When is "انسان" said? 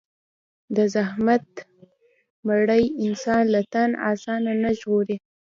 3.05-3.43